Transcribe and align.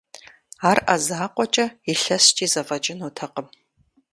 Ар 0.69 0.79
Ӏэ 0.85 0.97
закъуэкӀэ 1.05 1.65
илъэскӀи 1.91 2.45
зэфӀэкӀынутэкъым. 2.53 3.47